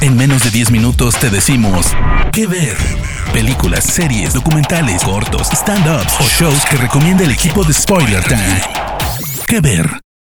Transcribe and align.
En 0.00 0.16
menos 0.16 0.44
de 0.44 0.50
10 0.50 0.70
minutos 0.70 1.16
te 1.18 1.30
decimos 1.30 1.94
qué 2.32 2.46
ver. 2.46 2.76
Películas, 3.32 3.84
series, 3.84 4.34
documentales, 4.34 5.02
cortos, 5.02 5.48
stand-ups 5.50 6.20
o 6.20 6.24
shows 6.24 6.64
que 6.66 6.76
recomienda 6.76 7.24
el 7.24 7.30
equipo 7.30 7.64
de 7.64 7.72
Spoiler 7.72 8.22
Time. 8.24 8.60
¿Qué 9.46 9.60
ver? 9.60 9.86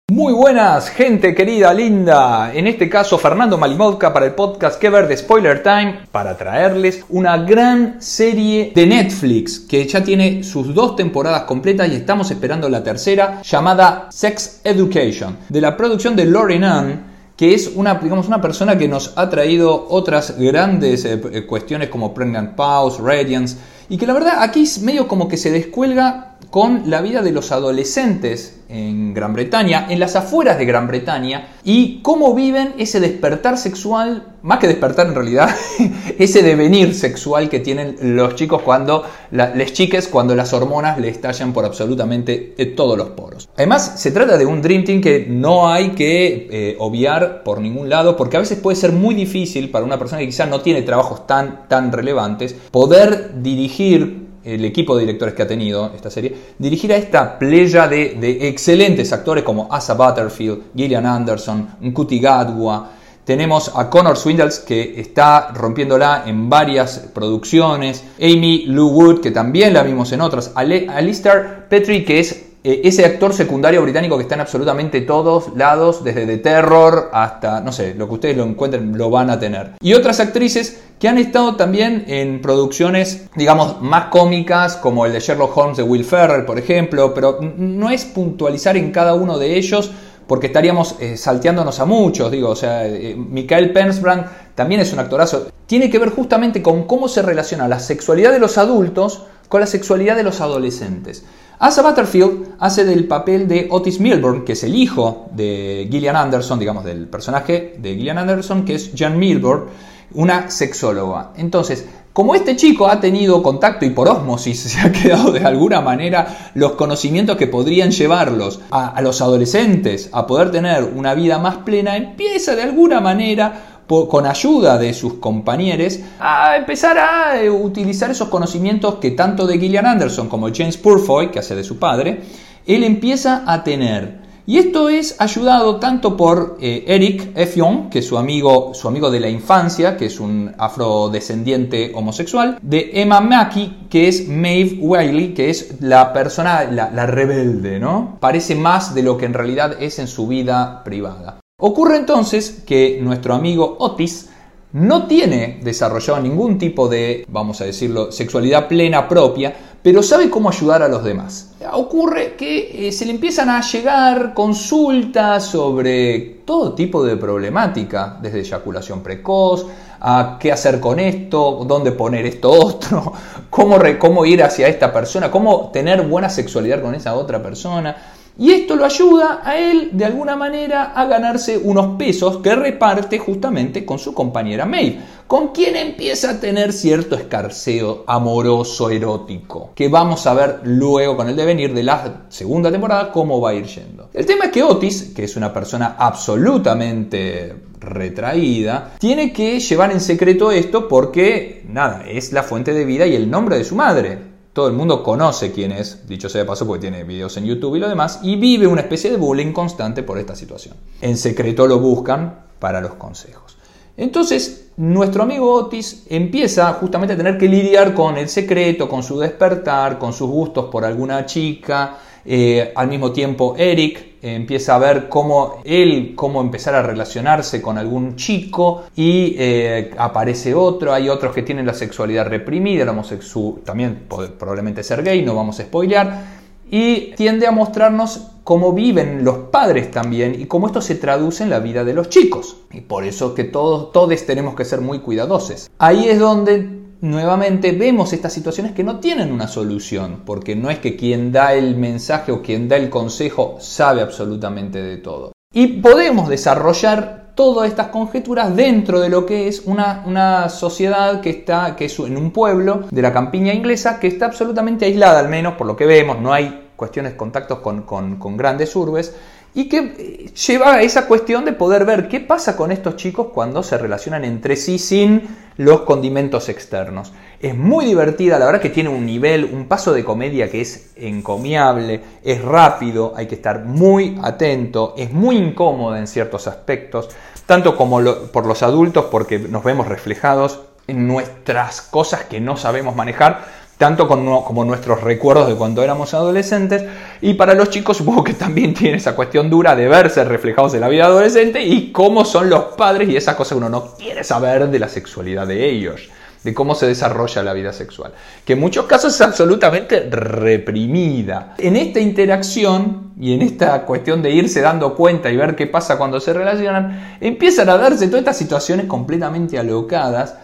Muy 0.10 0.32
buenas, 0.34 0.90
gente 0.90 1.36
querida, 1.36 1.74
linda. 1.74 2.54
En 2.54 2.66
este 2.66 2.90
caso, 2.90 3.18
Fernando 3.18 3.58
Malimodka 3.58 4.14
para 4.14 4.26
el 4.26 4.36
podcast 4.36 4.80
Que 4.80 4.90
ver 4.90 5.08
de 5.08 5.18
Spoiler 5.18 5.62
Time 5.62 6.00
para 6.12 6.38
traerles 6.38 7.04
una 7.10 7.38
gran 7.38 8.02
serie 8.02 8.72
de 8.74 8.88
Netflix 8.88 9.60
que 9.60 9.86
ya 9.86 10.02
tiene 10.02 10.44
sus 10.44 10.74
dos 10.74 10.96
temporadas 10.96 11.44
completas 11.44 11.90
y 11.90 11.96
estamos 11.96 12.32
esperando 12.32 12.70
la 12.70 12.84
tercera 12.84 13.42
llamada 13.44 14.08
Sex 14.10 14.62
Education 14.64 15.38
de 15.50 15.62
la 15.62 15.76
producción 15.76 16.16
de 16.16 16.26
Lauren 16.26 16.64
Ann 16.64 17.17
que 17.38 17.54
es 17.54 17.72
una, 17.76 17.96
digamos, 17.96 18.28
una 18.28 18.42
persona 18.42 18.78
que 18.78 18.88
nos 18.88 19.14
ha 19.16 19.30
traído 19.30 19.88
otras 19.90 20.38
grandes 20.38 21.06
eh, 21.06 21.22
eh, 21.32 21.46
cuestiones 21.46 21.90
como 21.90 22.14
Pregnant 22.14 22.56
Pause, 22.56 23.00
Radiance, 23.00 23.58
y 23.90 23.98
que 23.98 24.08
la 24.08 24.14
verdad 24.14 24.42
aquí 24.42 24.64
es 24.64 24.82
medio 24.82 25.08
como 25.08 25.28
que 25.28 25.38
se 25.38 25.52
descuelga 25.52 26.36
con 26.50 26.90
la 26.90 27.02
vida 27.02 27.22
de 27.22 27.32
los 27.32 27.52
adolescentes 27.52 28.60
en 28.70 29.14
Gran 29.14 29.34
Bretaña, 29.34 29.86
en 29.90 30.00
las 30.00 30.16
afueras 30.16 30.58
de 30.58 30.66
Gran 30.66 30.88
Bretaña, 30.88 31.50
y 31.64 32.02
cómo 32.02 32.34
viven 32.34 32.74
ese 32.80 33.00
despertar 33.00 33.58
sexual, 33.58 34.24
más 34.42 34.58
que 34.58 34.68
despertar 34.68 35.08
en 35.08 35.16
realidad, 35.16 35.56
ese 36.20 36.42
devenir 36.44 36.94
sexual 36.94 37.50
que 37.50 37.60
tienen 37.60 37.98
los 38.02 38.36
chicos 38.36 38.62
cuando, 38.62 39.04
las 39.32 39.74
chiques, 39.74 40.08
cuando 40.08 40.36
las 40.36 40.54
hormonas 40.54 41.00
le 41.00 41.10
estallan 41.10 41.54
por 41.54 41.66
absolutamente 41.66 42.54
eh, 42.58 42.66
todos 42.68 42.98
los 42.98 43.10
poros. 43.10 43.50
Además, 43.56 43.94
se 43.98 44.12
trata 44.12 44.38
de 44.38 44.46
un 44.46 44.62
Dream 44.62 44.84
Team 44.84 45.02
que 45.02 45.26
no 45.30 45.70
hay 45.70 45.90
que 45.90 46.48
eh, 46.52 46.76
obviar 46.80 47.44
por 47.44 47.62
ningún 47.62 47.90
lado, 47.90 48.18
porque 48.18 48.38
a 48.38 48.40
veces 48.40 48.60
puede 48.60 48.76
ser 48.76 48.92
muy 48.92 49.16
difícil 49.16 49.70
para 49.70 49.86
una 49.86 49.98
persona 49.98 50.20
que 50.20 50.28
quizás 50.28 50.50
no 50.50 50.62
tiene 50.62 50.82
trabajos 50.82 51.28
tan, 51.28 51.68
tan 51.68 51.92
relevantes, 51.92 52.56
poder 52.72 53.42
dirigir 53.42 54.28
el 54.48 54.64
equipo 54.64 54.96
de 54.96 55.02
directores 55.02 55.36
que 55.36 55.44
ha 55.44 55.48
tenido 55.48 55.92
esta 55.94 56.10
serie, 56.10 56.34
dirigir 56.58 56.94
a 56.94 56.96
esta 56.96 57.38
playa 57.38 57.88
de, 57.88 58.48
excelentes 58.48 59.12
actores 59.12 59.44
como 59.44 59.68
Asa 59.70 59.94
Butterfield, 59.94 60.74
Gillian 60.76 61.06
Anderson, 61.06 61.68
Nkuti 61.82 62.20
Gadwa. 62.20 62.92
Tenemos 63.28 63.74
a 63.76 63.90
Connor 63.90 64.16
Swindles 64.16 64.60
que 64.60 65.02
está 65.02 65.50
rompiéndola 65.54 66.24
en 66.26 66.50
varias 66.50 67.10
producciones. 67.14 68.06
Amy 68.22 68.68
Lou 68.68 68.88
Wood 68.88 69.20
que 69.20 69.32
también 69.32 69.74
la 69.74 69.84
vimos 69.84 70.14
en 70.14 70.22
otras. 70.22 70.54
Alistair 70.56 71.66
Petrie 71.68 72.06
que 72.06 72.22
es 72.22 72.46
eh, 72.64 72.82
ese 72.86 73.04
actor 73.04 73.34
secundario 73.34 73.82
británico 73.82 74.16
que 74.16 74.24
está 74.24 74.36
en 74.36 74.42
absolutamente 74.42 75.02
todos 75.02 75.54
lados, 75.58 76.06
desde 76.06 76.26
The 76.26 76.38
Terror 76.38 77.10
hasta, 77.12 77.60
no 77.60 77.74
sé, 77.74 77.96
lo 77.96 78.08
que 78.08 78.14
ustedes 78.14 78.38
lo 78.38 78.46
encuentren 78.46 78.98
lo 78.98 79.10
van 79.10 79.30
a 79.30 79.38
tener. 79.38 79.72
Y 79.82 79.94
otras 79.94 80.22
actrices 80.22 80.82
que 80.98 81.10
han 81.10 81.18
estado 81.18 81.58
también 81.58 82.06
en 82.08 82.42
producciones, 82.42 83.28
digamos, 83.36 83.82
más 83.82 84.06
cómicas, 84.06 84.78
como 84.78 85.06
el 85.06 85.12
de 85.12 85.20
Sherlock 85.20 85.56
Holmes 85.56 85.78
de 85.78 85.84
Will 85.84 86.06
Ferrell, 86.06 86.46
por 86.46 86.58
ejemplo, 86.58 87.14
pero 87.14 87.40
no 87.42 87.90
es 87.90 88.06
puntualizar 88.06 88.78
en 88.78 88.92
cada 88.92 89.14
uno 89.16 89.38
de 89.38 89.58
ellos 89.58 89.92
porque 90.28 90.48
estaríamos 90.48 90.96
eh, 91.00 91.18
salteándonos 91.18 91.80
a 91.80 91.86
muchos, 91.86 92.32
digo, 92.32 92.50
o 92.50 92.56
sea, 92.56 92.86
eh, 92.86 93.16
Michael 93.16 93.72
Pensbrand 93.72 94.26
también 94.56 94.82
es 94.82 94.92
un 94.94 95.00
actorazo. 95.00 95.48
Tiene 95.66 95.90
que 95.90 96.00
ver 96.00 96.10
justamente 96.10 96.62
con 96.62 96.86
cómo 96.86 97.08
se 97.08 97.22
relaciona 97.22 97.68
la 97.68 97.80
sexualidad 97.80 98.32
de 98.32 98.40
los 98.40 98.58
adultos 98.58 99.24
con 99.48 99.62
la 99.62 99.68
sexualidad 99.68 100.16
de 100.16 100.24
los 100.24 100.42
adolescentes. 100.42 101.24
Asa 101.60 101.82
Butterfield 101.82 102.56
hace 102.60 102.86
del 102.86 103.08
papel 103.08 103.48
de 103.48 103.68
Otis 103.72 104.00
Milburn, 104.00 104.46
que 104.46 104.54
es 104.54 104.64
el 104.64 104.76
hijo 104.76 105.28
de 105.34 105.88
Gillian 105.90 106.16
Anderson, 106.16 106.60
digamos, 106.60 106.84
del 106.84 107.08
personaje 107.08 107.76
de 107.80 107.96
Gillian 107.96 108.20
Anderson, 108.20 108.64
que 108.64 108.76
es 108.76 108.92
Jan 108.96 109.18
Milburn, 109.18 109.66
una 110.14 110.50
sexóloga. 110.50 111.32
Entonces, 111.38 111.86
como 112.18 112.34
este 112.34 112.56
chico 112.56 112.88
ha 112.88 113.00
tenido 113.00 113.44
contacto 113.44 113.86
y 113.86 113.92
por 113.92 114.08
osmosis 114.08 114.60
se 114.74 114.80
ha 114.80 114.92
quedado 114.92 115.32
de 115.32 115.46
alguna 115.46 115.82
manera 115.82 116.52
los 116.56 116.72
conocimientos 116.72 117.38
que 117.38 117.46
podrían 117.46 117.92
llevarlos 117.92 118.60
a, 118.72 119.00
los 119.04 119.22
adolescentes 119.22 120.10
a 120.12 120.26
poder 120.26 120.50
tener 120.50 120.84
una 120.84 121.14
vida 121.14 121.38
más 121.38 121.58
plena, 121.58 121.96
empieza 121.96 122.56
de 122.56 122.64
alguna 122.64 123.02
manera 123.02 123.84
con 123.88 124.26
ayuda 124.26 124.78
de 124.78 124.94
sus 124.94 125.14
compañeros, 125.16 126.00
a 126.20 126.58
empezar 126.58 126.98
a 126.98 127.40
eh, 127.40 127.50
utilizar 127.50 128.10
esos 128.10 128.28
conocimientos 128.30 128.96
que 128.96 129.12
tanto 129.12 129.48
de 129.48 129.60
Gillian 129.60 129.86
Anderson 129.86 130.28
como 130.28 130.50
James 130.54 130.76
Purfoy, 130.76 131.30
que 131.30 131.40
hace 131.40 131.56
de 131.56 131.64
su 131.64 131.78
padre, 131.78 132.22
él 132.66 132.84
empieza 132.84 133.44
a 133.46 133.64
tener. 133.64 134.27
Y 134.50 134.60
esto 134.60 134.88
es 134.88 135.20
ayudado 135.20 135.76
tanto 135.76 136.16
por 136.16 136.58
eh, 136.62 136.86
Eric 136.88 137.32
Effion, 137.36 137.90
que 137.90 138.00
es 138.00 138.08
su 138.08 138.18
amigo, 138.18 138.74
su 138.74 138.88
amigo 138.88 139.12
de 139.12 139.20
la 139.20 139.28
infancia, 139.28 139.98
que 139.98 140.06
es 140.06 140.22
un 140.22 140.56
afrodescendiente 140.58 141.92
homosexual, 141.94 142.58
de 142.62 142.92
Emma 142.94 143.20
Mackey, 143.20 143.88
que 143.90 144.08
es 144.08 144.30
Maeve 144.30 144.78
Wiley, 144.80 145.34
que 145.34 145.50
es 145.50 145.82
la 145.82 146.14
persona, 146.14 146.64
la, 146.64 146.90
la 146.92 147.06
rebelde, 147.06 147.78
¿no? 147.78 148.16
Parece 148.22 148.56
más 148.56 148.96
de 148.96 149.04
lo 149.04 149.18
que 149.18 149.26
en 149.26 149.34
realidad 149.34 149.76
es 149.82 150.00
en 150.00 150.08
su 150.08 150.28
vida 150.28 150.82
privada. 150.86 151.42
Ocurre 151.60 151.98
entonces 151.98 152.64
que 152.66 153.00
nuestro 153.02 153.34
amigo 153.34 153.76
Otis 153.80 154.30
no 154.72 155.08
tiene 155.08 155.60
desarrollado 155.64 156.22
ningún 156.22 156.58
tipo 156.58 156.88
de, 156.88 157.26
vamos 157.28 157.62
a 157.62 157.66
decirlo, 157.66 158.12
sexualidad 158.12 158.68
plena 158.68 159.08
propia, 159.08 159.56
pero 159.88 160.04
sabe 160.04 160.30
cómo 160.30 160.50
ayudar 160.50 160.84
a 160.84 160.90
los 160.90 161.02
demás. 161.02 161.52
Ocurre 161.72 162.36
que 162.36 162.90
eh, 162.90 162.92
se 162.92 163.06
le 163.06 163.12
empiezan 163.12 163.50
a 163.50 163.62
llegar 163.62 164.34
consultas 164.34 165.46
sobre 165.46 166.42
todo 166.44 166.74
tipo 166.74 167.06
de 167.06 167.16
problemática, 167.16 168.18
desde 168.22 168.42
eyaculación 168.42 169.02
precoz, 169.02 169.66
a 170.02 170.36
qué 170.42 170.52
hacer 170.52 170.82
con 170.82 171.00
esto, 171.00 171.64
dónde 171.66 171.94
poner 171.94 172.26
esto 172.26 172.52
otro, 172.52 173.14
cómo, 173.50 173.80
cómo 173.98 174.26
ir 174.26 174.44
hacia 174.44 174.68
esta 174.68 174.92
persona, 174.92 175.32
cómo 175.32 175.70
tener 175.72 176.02
buena 176.02 176.30
sexualidad 176.30 176.82
con 176.82 176.94
esa 176.94 177.16
otra 177.16 177.42
persona. 177.42 177.96
Y 178.40 178.52
esto 178.52 178.76
lo 178.76 178.86
ayuda 178.86 179.42
a 179.44 179.58
él 179.58 179.90
de 179.94 180.06
alguna 180.06 180.36
manera 180.36 180.94
a 180.94 181.06
ganarse 181.06 181.58
unos 181.58 181.98
pesos 181.98 182.38
que 182.38 182.56
reparte 182.56 183.18
justamente 183.18 183.84
con 183.84 183.98
su 183.98 184.14
compañera 184.14 184.66
Maeve, 184.66 185.00
con 185.26 185.50
quien 185.50 185.76
empieza 185.76 186.32
a 186.32 186.40
tener 186.40 186.72
cierto 186.72 187.16
escarceo 187.16 188.04
amoroso 188.06 188.92
erótico, 188.92 189.72
que 189.74 189.90
vamos 189.90 190.28
a 190.28 190.36
ver 190.36 190.60
luego 190.64 191.18
con 191.18 191.30
el 191.30 191.36
devenir 191.36 191.74
de 191.74 191.82
la 191.82 192.26
segunda 192.30 192.72
temporada 192.72 193.12
cómo 193.12 193.42
va 193.42 193.50
a 193.50 193.54
ir 193.56 193.66
yendo. 193.66 194.10
El 194.14 194.26
tema 194.28 194.46
es 194.46 194.52
que 194.52 194.64
Otis, 194.64 195.14
que 195.16 195.24
es 195.24 195.36
una 195.36 195.52
persona 195.52 195.96
absolutamente 195.98 197.56
retraída, 197.80 198.94
tiene 199.00 199.34
que 199.34 199.60
llevar 199.60 199.92
en 199.92 200.00
secreto 200.00 200.52
esto 200.52 200.88
porque, 200.88 201.66
nada, 201.68 202.06
es 202.08 202.32
la 202.32 202.44
fuente 202.44 202.74
de 202.74 202.86
vida 202.86 203.08
y 203.08 203.16
el 203.16 203.32
nombre 203.32 203.58
de 203.58 203.64
su 203.64 203.76
madre 203.76 204.37
todo 204.58 204.70
el 204.70 204.74
mundo 204.74 205.04
conoce 205.04 205.52
quién 205.52 205.72
es, 205.72 206.08
dicho 206.08 206.30
sea 206.30 206.42
de 206.42 206.48
paso 206.48 206.66
porque 206.66 206.82
tiene 206.82 207.04
videos 207.04 207.38
en 207.38 207.46
YouTube 207.46 207.76
y 207.76 207.80
lo 207.80 207.88
demás, 207.88 208.22
y 208.24 208.38
vive 208.38 208.66
una 208.66 208.82
especie 208.82 209.12
de 209.12 209.18
bullying 209.18 209.54
constante 209.54 210.02
por 210.02 210.18
esta 210.18 210.36
situación. 210.36 210.76
En 211.00 211.16
secreto 211.16 211.68
lo 211.68 211.78
buscan 211.78 212.48
para 212.58 212.82
los 212.82 212.96
consejos. 212.96 213.56
Entonces, 213.98 214.72
nuestro 214.78 215.22
amigo 215.22 215.54
Otis 215.54 216.08
empieza 216.10 216.74
justamente 216.74 217.14
a 217.14 217.18
tener 217.18 217.38
que 217.38 217.48
lidiar 217.48 217.94
con 217.94 218.18
el 218.18 218.30
secreto, 218.30 218.90
con 218.90 219.04
su 219.04 219.20
despertar, 219.20 220.00
con 220.00 220.12
sus 220.12 220.28
gustos 220.28 220.66
por 220.72 220.84
alguna 220.84 221.28
chica, 221.28 222.00
eh, 222.26 222.72
al 222.76 222.88
mismo 222.88 223.12
tiempo, 223.12 223.54
Eric 223.60 224.07
empieza 224.22 224.76
a 224.76 224.80
ver 224.80 225.10
cómo 225.10 225.62
él, 225.64 226.14
cómo 226.16 226.42
empezar 226.42 226.76
a 226.76 226.82
relacionarse 226.82 227.62
con 227.62 227.78
algún 227.78 228.16
chico 228.16 228.84
y 228.96 229.36
eh, 229.38 229.92
aparece 229.98 230.54
otro. 230.54 230.94
Hay 230.94 231.10
otros 231.10 231.34
que 231.34 231.44
tienen 231.44 231.66
la 231.66 231.74
sexualidad 231.74 232.28
reprimida, 232.28 232.84
el 232.84 232.90
homosexual, 232.90 233.62
también 233.64 234.06
probablemente 234.08 234.84
ser 234.84 235.04
gay, 235.04 235.24
no 235.24 235.36
vamos 235.36 235.60
a 235.60 235.64
spoilear. 235.64 236.38
Y 236.70 237.14
tiende 237.16 237.48
a 237.48 237.52
mostrarnos 237.52 238.32
cómo 238.44 238.74
viven 238.74 239.26
los 239.26 239.38
padres 239.52 239.92
también 239.92 240.40
y 240.40 240.46
cómo 240.46 240.68
esto 240.68 240.82
se 240.82 240.96
traduce 240.96 241.44
en 241.44 241.50
la 241.50 241.60
vida 241.60 241.84
de 241.84 241.94
los 241.94 242.10
chicos. 242.10 242.58
Y 242.72 242.82
por 242.82 243.04
eso 243.04 243.36
que 243.36 243.44
todos, 243.44 243.92
todos 243.92 244.26
tenemos 244.26 244.56
que 244.56 244.66
ser 244.66 244.82
muy 244.82 245.00
cuidadosos. 245.00 245.70
Ahí 245.78 246.08
es 246.08 246.20
donde 246.20 246.77
nuevamente 247.02 247.72
vemos 247.72 248.14
estas 248.14 248.34
situaciones 248.34 248.74
que 248.74 248.84
no 248.84 249.00
tienen 249.00 249.32
una 249.32 249.48
solución, 249.48 250.24
porque 250.26 250.56
no 250.56 250.70
es 250.70 250.80
que 250.80 250.96
quien 250.96 251.32
da 251.32 251.54
el 251.54 251.76
mensaje 251.76 252.32
o 252.32 252.42
quien 252.42 252.68
da 252.68 252.76
el 252.76 252.90
consejo 252.90 253.58
sabe 253.60 254.02
absolutamente 254.02 254.82
de 254.82 254.98
todo. 254.98 255.32
Y 255.54 255.80
podemos 255.82 256.30
desarrollar 256.30 257.34
todas 257.36 257.70
estas 257.70 257.88
conjeturas 257.88 258.56
dentro 258.56 259.00
de 259.00 259.10
lo 259.10 259.26
que 259.26 259.48
es 259.48 259.62
una, 259.66 260.50
sociedad 260.50 261.22
que 261.22 261.30
está 261.30 261.76
que 261.76 261.86
es 261.86 262.00
en 262.00 262.18
un 262.18 262.32
pueblo 262.32 262.86
de 262.90 263.02
la 263.02 263.14
campiña 263.14 263.54
inglesa 263.54 264.00
que 264.00 264.08
está 264.08 264.26
absolutamente 264.26 264.86
aislada, 264.86 265.20
al 265.20 265.30
menos 265.30 265.54
por 265.54 265.68
lo 265.68 265.76
que 265.76 265.86
vemos, 265.86 266.20
no 266.20 266.34
hay 266.34 266.70
cuestiones, 266.76 267.14
contactos 267.14 267.60
con, 267.60 267.84
con 267.84 268.38
grandes 268.38 268.76
urbes, 268.76 269.16
y 269.58 269.68
que 269.68 269.78
eh, 269.80 270.32
lleva 270.36 270.76
a 270.76 270.82
esa 270.84 271.08
cuestión 271.08 271.44
de 271.44 271.52
poder 271.52 271.84
ver 271.84 272.08
qué 272.08 272.20
pasa 272.20 272.56
con 272.56 272.72
estos 272.72 272.96
chicos 272.96 273.30
cuando 273.34 273.64
se 273.64 273.76
relacionan 273.80 274.24
entre 274.24 274.56
sí 274.56 274.78
sin 274.78 275.36
los 275.58 275.82
condimentos 275.82 276.48
externos. 276.48 277.12
Es 277.40 277.56
muy 277.58 277.86
divertida, 277.86 278.38
la 278.38 278.46
verdad 278.46 278.62
que 278.62 278.70
tiene 278.70 278.90
un 278.90 279.04
nivel, 279.04 279.46
un 279.46 279.68
paso 279.68 279.94
de 279.94 280.04
comedia 280.04 280.52
que 280.52 280.62
es 280.62 280.92
encomiable, 280.96 282.02
es 282.24 282.40
rápido, 282.40 283.14
hay 283.18 283.26
que 283.26 283.34
estar 283.34 283.66
muy 283.66 284.20
atento, 284.22 284.94
es 284.96 285.12
muy 285.12 285.38
incómoda 285.38 285.98
en 285.98 286.06
ciertos 286.06 286.46
aspectos, 286.46 287.10
tanto 287.48 287.76
como 287.76 288.00
por 288.32 288.46
los 288.46 288.62
adultos 288.62 289.06
porque 289.06 289.40
nos 289.40 289.64
vemos 289.64 289.88
reflejados 289.88 290.62
en 290.86 291.08
nuestras 291.08 291.82
cosas 291.82 292.26
que 292.26 292.40
no 292.40 292.58
sabemos 292.58 292.96
manejar, 292.96 293.44
tanto 293.78 294.08
como 294.08 294.66
nuestros 294.66 295.02
recuerdos 295.02 295.48
de 295.48 295.56
cuando 295.56 295.84
éramos 295.84 296.14
adolescentes. 296.14 296.84
Y 297.22 297.36
para 297.36 297.54
los 297.54 297.70
chicos 297.70 297.98
supongo 297.98 298.24
que 298.24 298.34
también 298.34 298.74
tiene 298.76 298.98
esa 298.98 299.16
cuestión 299.16 299.50
dura 299.50 299.76
de 299.76 299.88
verse 299.88 300.24
reflejados 300.24 300.74
en 300.74 300.82
la 300.82 300.90
vida 300.90 301.06
adolescente 301.06 301.64
y 301.64 301.92
cómo 301.92 302.26
son 302.26 302.50
los 302.50 302.66
padres 302.76 303.10
y 303.10 303.16
esa 303.16 303.36
cosa 303.36 303.56
que 303.56 303.60
uno 303.60 303.70
no 303.70 303.96
quiere 303.96 304.24
saber 304.24 304.70
de 304.70 304.80
la 304.80 304.90
sexualidad 304.90 305.48
de 305.48 305.70
ellos 305.70 306.10
de 306.44 306.54
cómo 306.54 306.76
se 306.76 306.88
desarrolla 306.88 307.44
la 307.44 307.52
vida 307.52 307.74
sexual, 307.74 308.14
que 308.46 308.54
en 308.54 308.60
muchos 308.60 308.86
casos 308.86 309.14
es 309.14 309.20
absolutamente 309.20 310.08
reprimida. 310.10 311.56
En 311.58 311.76
esta 311.76 312.00
interacción 312.00 313.12
y 313.20 313.34
en 313.34 313.42
esta 313.42 313.84
cuestión 313.84 314.22
de 314.22 314.32
irse 314.32 314.62
dando 314.62 314.96
cuenta 314.96 315.30
y 315.30 315.36
ver 315.36 315.58
qué 315.58 315.68
pasa 315.68 315.98
cuando 315.98 316.22
se 316.22 316.32
relacionan, 316.32 317.18
empiezan 317.20 317.68
a 317.68 317.78
darse 317.78 318.08
todas 318.08 318.20
estas 318.20 318.38
situaciones 318.38 318.86
completamente 318.86 319.60
alocadas 319.60 320.36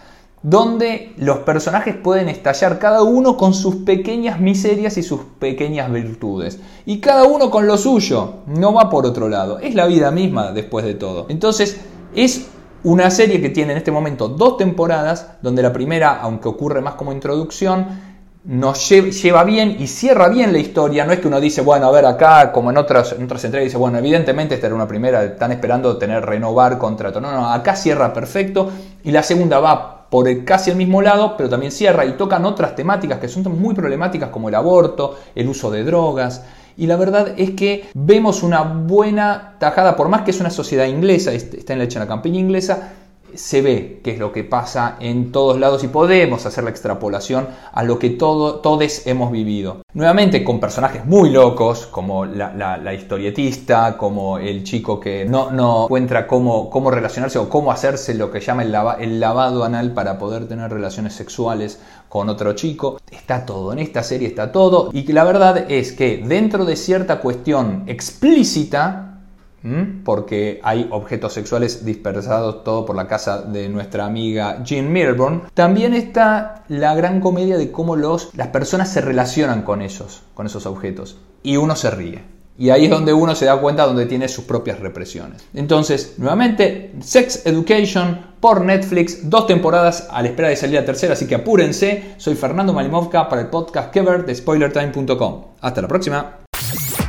donde 0.44 1.14
los 1.16 1.38
personajes 1.38 1.96
pueden 1.96 2.28
estallar 2.28 2.78
cada 2.78 3.02
uno 3.02 3.38
con 3.38 3.54
sus 3.54 3.76
pequeñas 3.76 4.40
miserias 4.40 4.98
y 4.98 5.02
sus 5.02 5.20
pequeñas 5.38 5.90
virtudes. 5.90 6.60
Y 6.84 7.00
cada 7.00 7.24
uno 7.24 7.50
con 7.50 7.66
lo 7.66 7.78
suyo, 7.78 8.34
no 8.46 8.74
va 8.74 8.90
por 8.90 9.06
otro 9.06 9.30
lado, 9.30 9.58
es 9.58 9.74
la 9.74 9.86
vida 9.86 10.10
misma 10.10 10.52
después 10.52 10.84
de 10.84 10.94
todo. 10.94 11.24
Entonces 11.30 11.80
es 12.14 12.48
una 12.82 13.10
serie 13.10 13.40
que 13.40 13.48
tiene 13.48 13.72
en 13.72 13.78
este 13.78 13.90
momento 13.90 14.28
dos 14.28 14.58
temporadas, 14.58 15.28
donde 15.40 15.62
la 15.62 15.72
primera, 15.72 16.20
aunque 16.20 16.48
ocurre 16.48 16.82
más 16.82 16.96
como 16.96 17.14
introducción, 17.14 17.86
nos 18.44 18.86
lleva 18.90 19.44
bien 19.44 19.76
y 19.80 19.86
cierra 19.86 20.28
bien 20.28 20.52
la 20.52 20.58
historia. 20.58 21.06
No 21.06 21.14
es 21.14 21.20
que 21.20 21.28
uno 21.28 21.40
dice, 21.40 21.62
bueno, 21.62 21.86
a 21.86 21.90
ver, 21.90 22.04
acá, 22.04 22.52
como 22.52 22.70
en 22.70 22.76
otras, 22.76 23.12
en 23.12 23.24
otras 23.24 23.50
dice, 23.50 23.78
bueno, 23.78 23.96
evidentemente 23.96 24.56
esta 24.56 24.66
era 24.66 24.76
una 24.76 24.86
primera, 24.86 25.24
están 25.24 25.52
esperando 25.52 25.96
tener 25.96 26.22
renovar 26.22 26.76
contrato. 26.76 27.18
No, 27.18 27.32
no, 27.32 27.50
acá 27.50 27.74
cierra 27.74 28.12
perfecto. 28.12 28.70
Y 29.02 29.10
la 29.10 29.22
segunda 29.22 29.58
va 29.58 29.93
por 30.10 30.28
el, 30.28 30.44
casi 30.44 30.70
el 30.70 30.76
mismo 30.76 31.02
lado, 31.02 31.36
pero 31.36 31.48
también 31.48 31.72
cierra 31.72 32.04
y 32.06 32.12
tocan 32.12 32.44
otras 32.44 32.76
temáticas 32.76 33.18
que 33.18 33.28
son 33.28 33.42
muy 33.60 33.74
problemáticas 33.74 34.30
como 34.30 34.48
el 34.48 34.54
aborto, 34.54 35.16
el 35.34 35.48
uso 35.48 35.70
de 35.70 35.84
drogas. 35.84 36.44
Y 36.76 36.86
la 36.86 36.96
verdad 36.96 37.34
es 37.36 37.50
que 37.50 37.88
vemos 37.94 38.42
una 38.42 38.62
buena 38.62 39.54
tajada, 39.58 39.96
por 39.96 40.08
más 40.08 40.22
que 40.22 40.32
es 40.32 40.40
una 40.40 40.50
sociedad 40.50 40.86
inglesa, 40.86 41.32
está 41.32 41.74
hecha 41.74 41.98
en 41.98 42.04
la 42.04 42.08
campiña 42.08 42.40
inglesa, 42.40 42.92
se 43.36 43.62
ve 43.62 44.00
qué 44.02 44.12
es 44.12 44.18
lo 44.18 44.32
que 44.32 44.44
pasa 44.44 44.96
en 45.00 45.32
todos 45.32 45.58
lados 45.58 45.84
y 45.84 45.88
podemos 45.88 46.46
hacer 46.46 46.64
la 46.64 46.70
extrapolación 46.70 47.48
a 47.72 47.82
lo 47.82 47.98
que 47.98 48.10
todo, 48.10 48.56
todos 48.56 49.06
hemos 49.06 49.30
vivido. 49.30 49.82
Nuevamente 49.94 50.42
con 50.42 50.60
personajes 50.60 51.04
muy 51.04 51.30
locos, 51.30 51.86
como 51.86 52.24
la, 52.26 52.94
historietista, 52.94 53.96
como 53.96 54.38
el 54.38 54.64
chico 54.64 54.98
que 54.98 55.24
no, 55.24 55.50
no 55.50 55.84
encuentra 55.84 56.26
cómo, 56.26 56.68
cómo, 56.68 56.90
relacionarse 56.90 57.38
o 57.38 57.48
cómo 57.48 57.70
hacerse 57.70 58.14
lo 58.14 58.30
que 58.30 58.40
llama 58.40 58.62
el, 58.62 58.74
el 59.00 59.20
lavado 59.20 59.64
anal 59.64 59.92
para 59.92 60.18
poder 60.18 60.48
tener 60.48 60.70
relaciones 60.70 61.14
sexuales 61.14 61.80
con 62.08 62.28
otro 62.28 62.52
chico. 62.54 62.98
Está 63.10 63.46
todo, 63.46 63.72
en 63.72 63.78
esta 63.78 64.02
serie 64.02 64.28
está 64.28 64.50
todo. 64.52 64.90
Y 64.92 65.10
la 65.12 65.24
verdad 65.24 65.70
es 65.70 65.92
que 65.92 66.18
dentro 66.18 66.64
de 66.64 66.76
cierta 66.76 67.20
cuestión 67.20 67.84
explícita, 67.86 69.13
porque 70.04 70.60
hay 70.62 70.88
objetos 70.90 71.32
sexuales 71.32 71.84
dispersados 71.84 72.64
todo 72.64 72.84
por 72.84 72.96
la 72.96 73.08
casa 73.08 73.42
de 73.42 73.68
nuestra 73.68 74.04
amiga 74.04 74.62
Jean 74.62 74.92
Milburn. 74.92 75.44
También 75.54 75.94
está 75.94 76.64
la 76.68 76.94
gran 76.94 77.20
comedia 77.20 77.56
de 77.56 77.70
cómo 77.70 77.96
las 77.96 78.48
personas 78.52 78.92
se 78.92 79.00
relacionan 79.00 79.62
con 79.62 79.82
ellos, 79.82 80.22
con 80.34 80.46
esos 80.46 80.66
objetos. 80.66 81.18
Y 81.42 81.56
uno 81.56 81.76
se 81.76 81.90
ríe. 81.90 82.34
Y 82.56 82.70
ahí 82.70 82.84
es 82.84 82.90
donde 82.90 83.12
uno 83.12 83.34
se 83.34 83.46
da 83.46 83.60
cuenta 83.60 83.84
donde 83.84 84.06
tiene 84.06 84.28
sus 84.28 84.44
propias 84.44 84.78
represiones. 84.78 85.44
Entonces, 85.54 86.14
nuevamente, 86.18 86.92
Sex 87.00 87.46
Education 87.46 88.34
por 88.38 88.64
Netflix, 88.64 89.28
dos 89.28 89.46
temporadas 89.46 90.06
a 90.10 90.22
la 90.22 90.28
espera 90.28 90.48
de 90.48 90.56
salir 90.56 90.76
la 90.76 90.84
tercera, 90.84 91.14
así 91.14 91.26
que 91.26 91.34
apúrense. 91.34 92.14
Soy 92.16 92.36
Fernando 92.36 92.72
Malimovka 92.72 93.28
para 93.28 93.42
el 93.42 93.48
podcast 93.48 93.90
Kever 93.90 94.24
de 94.24 94.34
SpoilerTime.com. 94.34 95.44
Hasta 95.60 95.82
la 95.82 95.88
próxima. 95.88 96.43